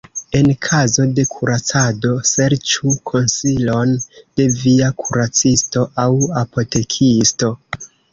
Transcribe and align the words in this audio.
En 0.37 0.47
kazo 0.67 1.03
de 1.17 1.23
kuracado, 1.33 2.13
serĉu 2.29 2.93
konsilon 3.09 3.91
de 4.41 4.47
via 4.63 4.89
kuracisto 5.03 5.85
aŭ 6.05 6.07
apotekisto. 6.43 7.51